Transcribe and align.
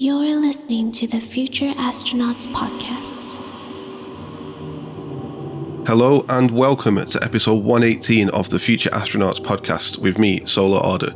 You're 0.00 0.36
listening 0.36 0.92
to 0.92 1.08
the 1.08 1.18
Future 1.18 1.72
Astronauts 1.72 2.46
Podcast. 2.46 3.34
Hello 5.88 6.24
and 6.28 6.52
welcome 6.52 7.04
to 7.04 7.18
episode 7.20 7.64
118 7.64 8.28
of 8.28 8.48
the 8.48 8.60
Future 8.60 8.90
Astronauts 8.90 9.40
Podcast 9.40 10.00
with 10.00 10.16
me, 10.16 10.46
Solar 10.46 10.78
Order. 10.86 11.12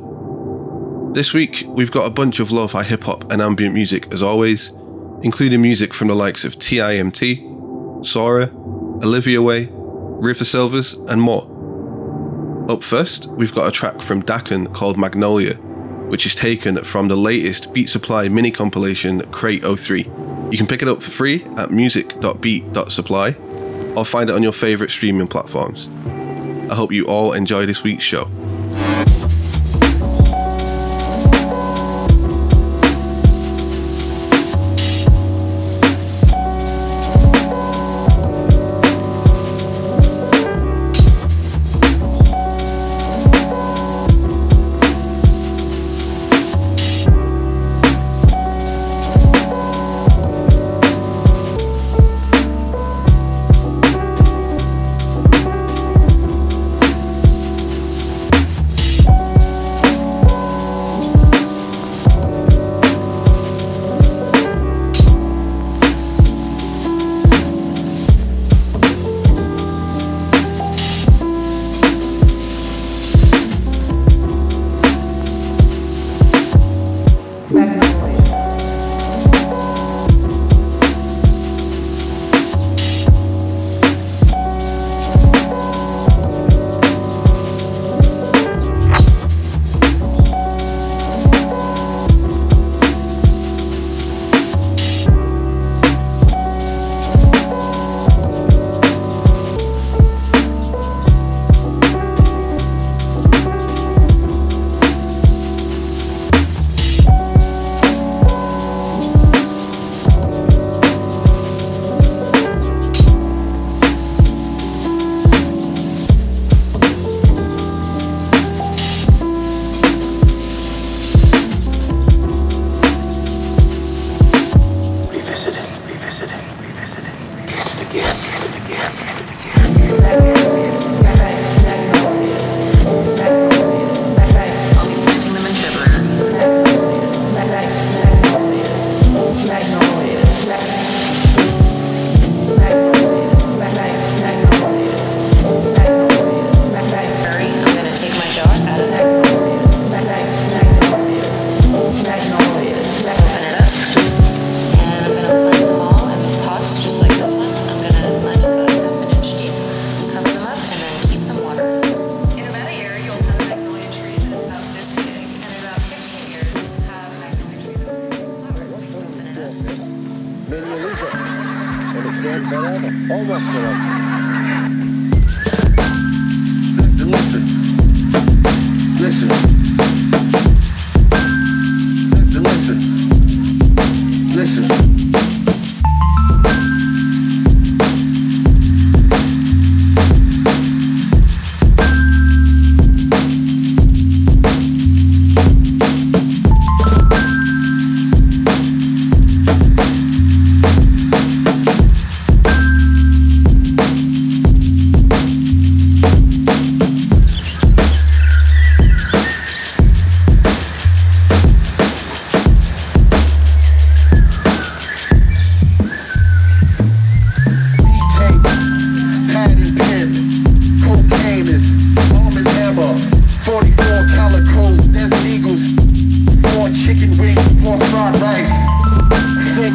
This 1.13 1.33
week, 1.33 1.63
we've 1.69 1.93
got 1.93 2.09
a 2.09 2.11
bunch 2.11 2.41
of 2.41 2.51
lo 2.51 2.67
fi 2.67 2.83
hip 2.83 3.05
hop 3.05 3.31
and 3.31 3.41
ambient 3.41 3.73
music 3.73 4.13
as 4.13 4.21
always, 4.21 4.73
including 5.23 5.63
music 5.63 5.95
from 5.95 6.09
the 6.09 6.17
likes 6.17 6.45
of 6.45 6.57
TIMT, 6.57 8.05
Sora, 8.05 8.51
Olivia 9.05 9.41
Way, 9.41 9.69
River 9.71 10.45
Silvers, 10.45 10.95
and 11.07 11.23
more. 11.23 11.45
Up 12.69 12.83
first, 12.83 13.29
we've 13.29 13.55
got 13.55 13.69
a 13.69 13.71
track 13.71 14.01
from 14.03 14.25
Dakan 14.25 14.75
called 14.75 14.99
Magnolia, 14.99 15.57
which 16.13 16.27
is 16.27 16.35
taken 16.35 16.77
from 16.85 17.09
the 17.09 17.17
latest 17.17 17.73
Beat 17.73 17.89
Supply 17.89 18.29
mini 18.29 18.51
compilation 18.51 19.23
Crate 19.33 19.65
03. 19.65 20.03
You 20.51 20.59
can 20.59 20.67
pick 20.67 20.83
it 20.83 20.89
up 20.89 21.03
for 21.03 21.11
free 21.11 21.43
at 21.57 21.71
music.beat.supply 21.71 23.35
or 23.97 24.05
find 24.05 24.29
it 24.29 24.37
on 24.37 24.43
your 24.43 24.53
favourite 24.53 24.91
streaming 24.91 25.27
platforms. 25.27 25.89
I 26.71 26.75
hope 26.75 26.93
you 26.93 27.07
all 27.07 27.33
enjoy 27.33 27.65
this 27.65 27.83
week's 27.83 28.05
show. 28.05 28.29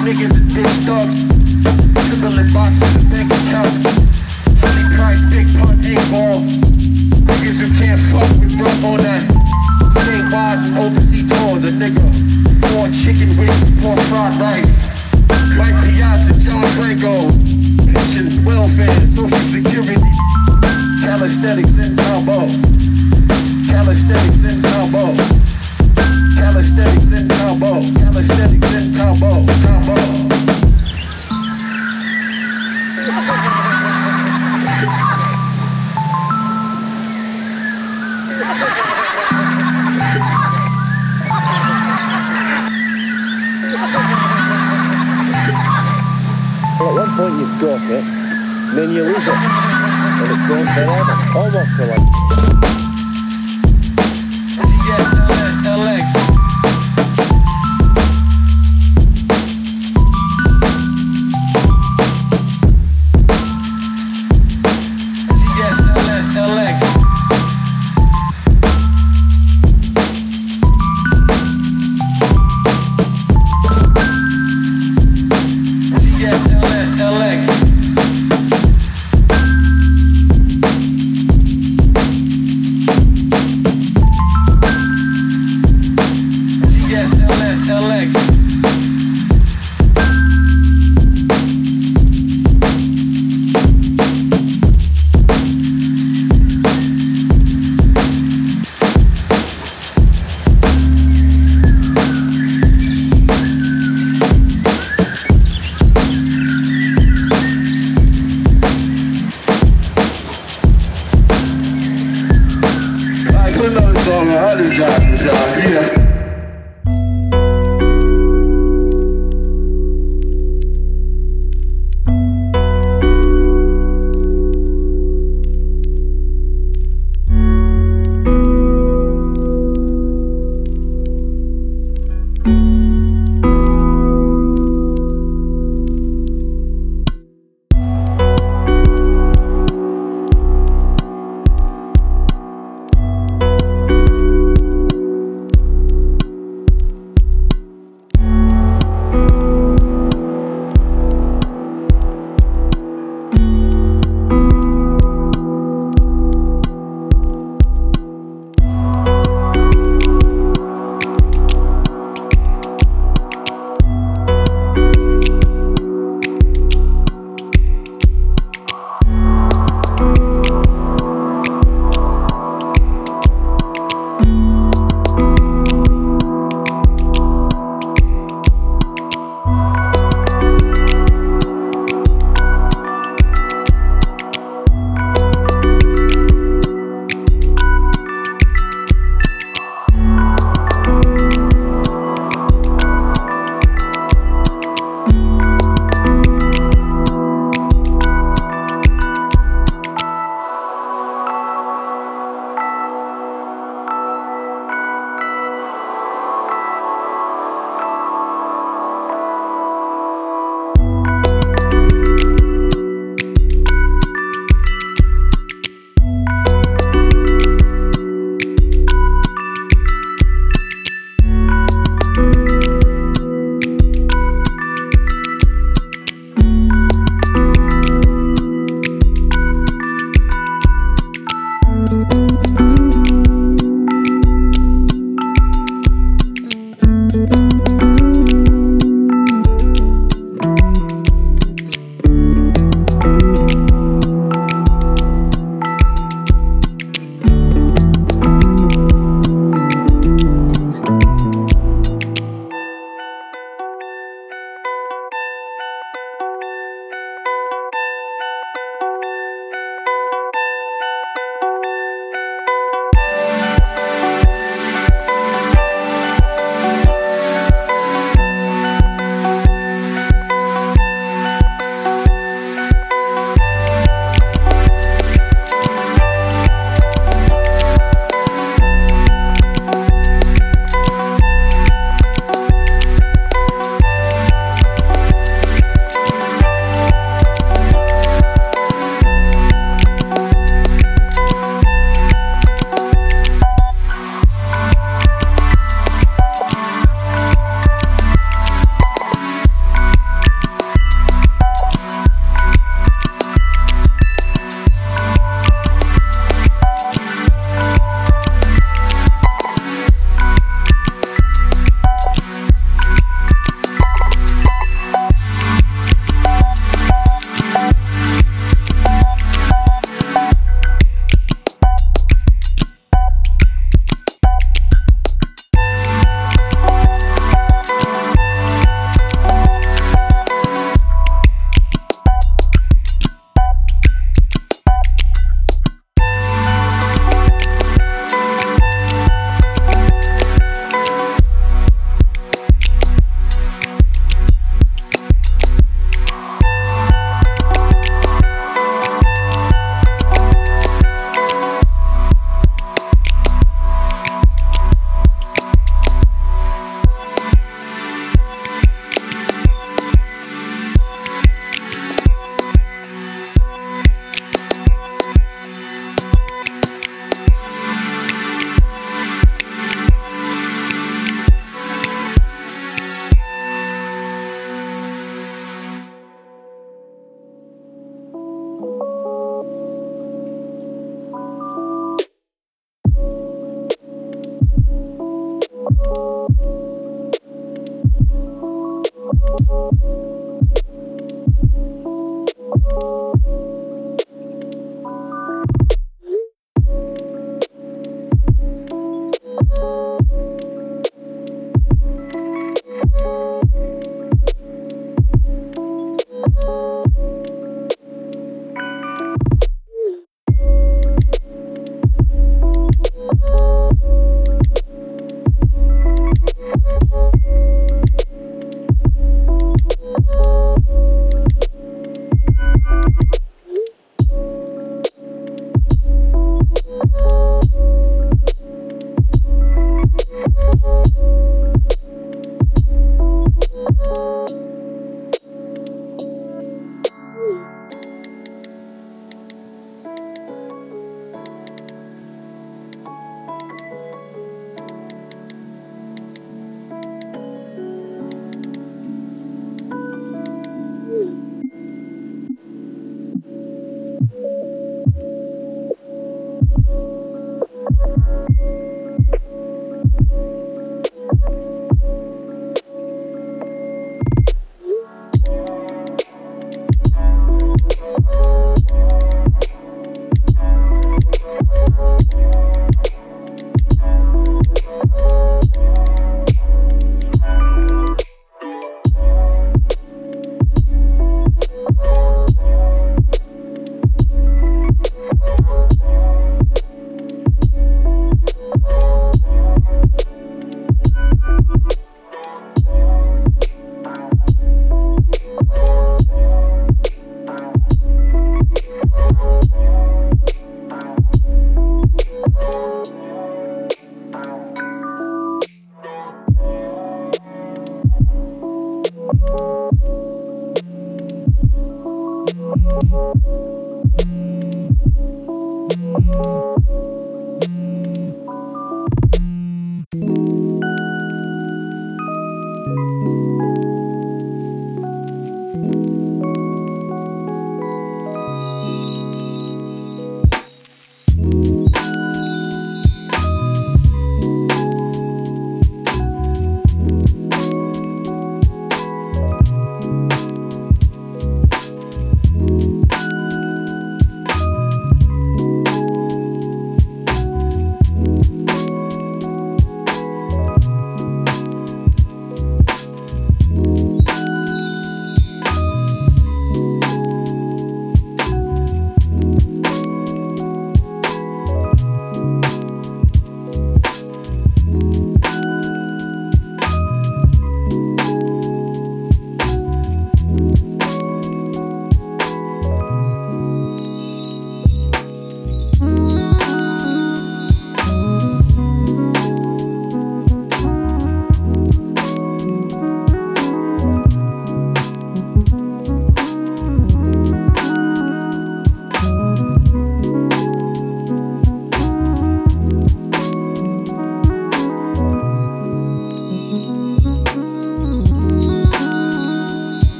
Niggas 0.00 0.32
and 0.32 0.48
bitch 0.50 0.86
dogs, 0.86 1.12
Timberland 2.08 2.52
boxes 2.54 2.88
and 2.96 3.10
bank 3.10 3.28
accounts, 3.28 3.76
honey 4.64 4.86
price, 4.96 5.20
big 5.28 5.46
pun, 5.60 5.76
eight 5.84 6.00
ball, 6.08 6.40
niggas 7.28 7.60
who 7.60 7.68
can't 7.76 8.00
fuck 8.08 8.28
with 8.40 8.56
bro 8.56 8.70
on 8.88 8.98
that, 9.04 9.20
stay 10.00 10.24
wide 10.32 10.58
and 10.64 10.78
overseas 10.80 11.28
tours, 11.28 11.64
a 11.68 11.72
nigga, 11.76 12.00
four 12.72 12.88
chicken 12.96 13.28
wings, 13.36 13.68
four 13.82 13.96
fried 14.08 14.40
rice. 14.40 14.72
Mike 15.60 15.76
Piazza, 15.84 16.32
John 16.40 16.64
Franco, 16.80 17.28
pension, 17.92 18.32
welfare, 18.44 18.94
social 19.04 19.44
security, 19.52 20.00
calisthenics 21.04 21.76
and 21.76 21.98
combo, 21.98 22.48
calisthenics 23.68 24.42
and 24.48 24.64
combo, 24.64 25.39
calisthenics 26.50 27.12
and 27.12 27.30
combo, 27.30 27.80
calisthenics 27.94 28.74
and 28.74 28.96
combo, 28.96 29.46
combo. 29.62 29.94
Well, 46.80 46.88
at 46.88 46.94
one 46.96 47.10
point 47.16 47.34
you've 47.38 47.60
got 47.60 47.80
it, 47.90 48.04
then 48.74 48.90
you 48.90 49.02
lose 49.04 49.26
it. 49.26 49.34
And 50.18 50.30
it's 50.30 50.42
gone 50.48 50.66
forever. 50.74 51.14
Almost 51.38 51.70
forever. 51.76 52.50
GSLS 54.90 55.62
LX. 55.62 55.69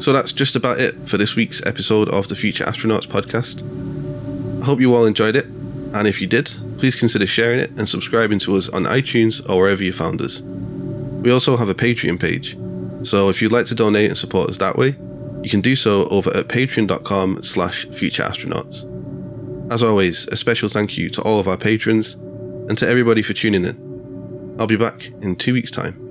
So 0.00 0.14
that's 0.14 0.32
just 0.32 0.56
about 0.56 0.80
it 0.80 0.94
for 1.06 1.18
this 1.18 1.36
week's 1.36 1.64
episode 1.66 2.08
of 2.08 2.26
the 2.28 2.34
Future 2.34 2.64
Astronauts 2.64 3.06
podcast. 3.06 3.62
I 4.62 4.64
hope 4.64 4.80
you 4.80 4.94
all 4.94 5.04
enjoyed 5.04 5.36
it, 5.36 5.44
and 5.44 6.08
if 6.08 6.22
you 6.22 6.26
did, 6.26 6.50
please 6.78 6.96
consider 6.96 7.26
sharing 7.26 7.60
it 7.60 7.70
and 7.76 7.86
subscribing 7.86 8.38
to 8.40 8.56
us 8.56 8.70
on 8.70 8.84
iTunes 8.84 9.46
or 9.46 9.60
wherever 9.60 9.84
you 9.84 9.92
found 9.92 10.22
us. 10.22 10.40
We 10.40 11.30
also 11.30 11.54
have 11.58 11.68
a 11.68 11.74
Patreon 11.74 12.18
page, 12.18 12.56
so 13.06 13.28
if 13.28 13.42
you'd 13.42 13.52
like 13.52 13.66
to 13.66 13.74
donate 13.74 14.08
and 14.08 14.16
support 14.16 14.48
us 14.48 14.56
that 14.56 14.78
way, 14.78 14.96
you 15.42 15.50
can 15.50 15.60
do 15.60 15.76
so 15.76 16.08
over 16.08 16.34
at 16.34 16.48
patreon.com 16.48 17.42
slash 17.42 17.84
futureastronauts. 17.88 18.86
As 19.70 19.82
always, 19.82 20.26
a 20.28 20.36
special 20.36 20.70
thank 20.70 20.96
you 20.96 21.10
to 21.10 21.22
all 21.22 21.40
of 21.40 21.46
our 21.46 21.58
patrons 21.58 22.14
and 22.14 22.78
to 22.78 22.88
everybody 22.88 23.20
for 23.20 23.34
tuning 23.34 23.66
in. 23.66 24.56
I'll 24.58 24.66
be 24.66 24.76
back 24.76 25.08
in 25.20 25.36
two 25.36 25.52
weeks' 25.52 25.70
time. 25.70 26.09